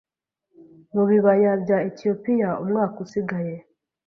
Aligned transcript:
mubibaya 0.93 1.51
bya 1.63 1.77
Etiyopiya; 1.89 2.49
umwaka 2.63 2.95
usigaye 3.05 3.55